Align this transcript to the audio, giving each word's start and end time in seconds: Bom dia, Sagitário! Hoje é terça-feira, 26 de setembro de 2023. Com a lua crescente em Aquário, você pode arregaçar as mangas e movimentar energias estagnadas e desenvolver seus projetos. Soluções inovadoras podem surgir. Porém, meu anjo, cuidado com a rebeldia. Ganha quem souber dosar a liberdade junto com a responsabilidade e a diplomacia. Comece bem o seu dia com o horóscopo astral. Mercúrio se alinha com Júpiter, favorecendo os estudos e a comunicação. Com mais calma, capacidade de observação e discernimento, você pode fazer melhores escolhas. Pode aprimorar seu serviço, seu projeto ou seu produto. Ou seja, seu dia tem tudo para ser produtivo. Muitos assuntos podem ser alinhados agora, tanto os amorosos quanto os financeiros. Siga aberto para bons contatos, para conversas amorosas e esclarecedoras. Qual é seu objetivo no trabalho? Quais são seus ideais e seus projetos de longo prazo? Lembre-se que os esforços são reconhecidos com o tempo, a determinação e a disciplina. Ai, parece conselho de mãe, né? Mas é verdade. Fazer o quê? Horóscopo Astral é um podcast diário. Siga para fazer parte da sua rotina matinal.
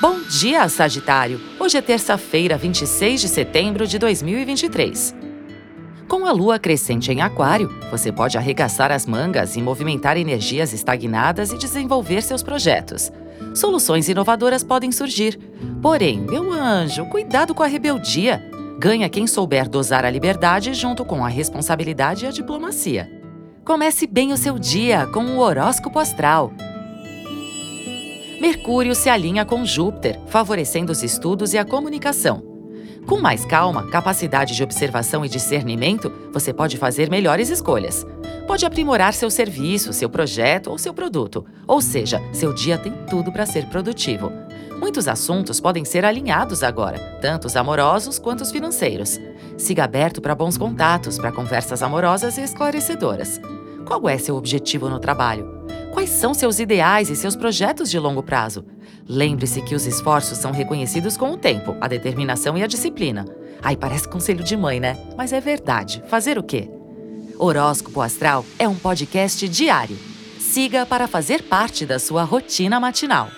Bom 0.00 0.22
dia, 0.22 0.66
Sagitário! 0.66 1.38
Hoje 1.58 1.76
é 1.76 1.82
terça-feira, 1.82 2.56
26 2.56 3.20
de 3.20 3.28
setembro 3.28 3.86
de 3.86 3.98
2023. 3.98 5.14
Com 6.08 6.24
a 6.24 6.32
lua 6.32 6.58
crescente 6.58 7.12
em 7.12 7.20
Aquário, 7.20 7.68
você 7.90 8.10
pode 8.10 8.38
arregaçar 8.38 8.90
as 8.90 9.04
mangas 9.04 9.56
e 9.56 9.60
movimentar 9.60 10.16
energias 10.16 10.72
estagnadas 10.72 11.52
e 11.52 11.58
desenvolver 11.58 12.22
seus 12.22 12.42
projetos. 12.42 13.12
Soluções 13.54 14.08
inovadoras 14.08 14.64
podem 14.64 14.90
surgir. 14.90 15.38
Porém, 15.82 16.18
meu 16.18 16.50
anjo, 16.50 17.04
cuidado 17.04 17.54
com 17.54 17.62
a 17.62 17.66
rebeldia. 17.66 18.42
Ganha 18.78 19.06
quem 19.10 19.26
souber 19.26 19.68
dosar 19.68 20.06
a 20.06 20.10
liberdade 20.10 20.72
junto 20.72 21.04
com 21.04 21.22
a 21.22 21.28
responsabilidade 21.28 22.24
e 22.24 22.28
a 22.28 22.30
diplomacia. 22.30 23.06
Comece 23.66 24.06
bem 24.06 24.32
o 24.32 24.36
seu 24.38 24.58
dia 24.58 25.06
com 25.08 25.26
o 25.26 25.40
horóscopo 25.40 25.98
astral. 25.98 26.54
Mercúrio 28.40 28.94
se 28.94 29.10
alinha 29.10 29.44
com 29.44 29.66
Júpiter, 29.66 30.18
favorecendo 30.28 30.90
os 30.90 31.02
estudos 31.02 31.52
e 31.52 31.58
a 31.58 31.64
comunicação. 31.64 32.42
Com 33.06 33.20
mais 33.20 33.44
calma, 33.44 33.88
capacidade 33.90 34.56
de 34.56 34.62
observação 34.62 35.22
e 35.22 35.28
discernimento, 35.28 36.10
você 36.32 36.50
pode 36.50 36.78
fazer 36.78 37.10
melhores 37.10 37.50
escolhas. 37.50 38.06
Pode 38.46 38.64
aprimorar 38.64 39.12
seu 39.12 39.30
serviço, 39.30 39.92
seu 39.92 40.08
projeto 40.08 40.70
ou 40.70 40.78
seu 40.78 40.94
produto. 40.94 41.44
Ou 41.66 41.82
seja, 41.82 42.18
seu 42.32 42.54
dia 42.54 42.78
tem 42.78 42.94
tudo 43.10 43.30
para 43.30 43.44
ser 43.44 43.66
produtivo. 43.66 44.32
Muitos 44.78 45.06
assuntos 45.06 45.60
podem 45.60 45.84
ser 45.84 46.06
alinhados 46.06 46.62
agora, 46.62 46.98
tanto 47.20 47.46
os 47.46 47.56
amorosos 47.56 48.18
quanto 48.18 48.40
os 48.40 48.50
financeiros. 48.50 49.20
Siga 49.58 49.84
aberto 49.84 50.22
para 50.22 50.34
bons 50.34 50.56
contatos, 50.56 51.18
para 51.18 51.30
conversas 51.30 51.82
amorosas 51.82 52.38
e 52.38 52.40
esclarecedoras. 52.40 53.38
Qual 53.86 54.08
é 54.08 54.16
seu 54.16 54.34
objetivo 54.34 54.88
no 54.88 54.98
trabalho? 54.98 55.59
Quais 55.92 56.10
são 56.10 56.32
seus 56.32 56.58
ideais 56.58 57.10
e 57.10 57.16
seus 57.16 57.34
projetos 57.34 57.90
de 57.90 57.98
longo 57.98 58.22
prazo? 58.22 58.64
Lembre-se 59.08 59.60
que 59.62 59.74
os 59.74 59.86
esforços 59.86 60.38
são 60.38 60.52
reconhecidos 60.52 61.16
com 61.16 61.32
o 61.32 61.36
tempo, 61.36 61.76
a 61.80 61.88
determinação 61.88 62.56
e 62.56 62.62
a 62.62 62.66
disciplina. 62.66 63.24
Ai, 63.62 63.76
parece 63.76 64.08
conselho 64.08 64.44
de 64.44 64.56
mãe, 64.56 64.78
né? 64.78 64.96
Mas 65.16 65.32
é 65.32 65.40
verdade. 65.40 66.02
Fazer 66.06 66.38
o 66.38 66.42
quê? 66.42 66.70
Horóscopo 67.38 68.00
Astral 68.00 68.44
é 68.58 68.68
um 68.68 68.74
podcast 68.74 69.48
diário. 69.48 69.98
Siga 70.38 70.86
para 70.86 71.08
fazer 71.08 71.42
parte 71.42 71.84
da 71.84 71.98
sua 71.98 72.22
rotina 72.22 72.78
matinal. 72.78 73.28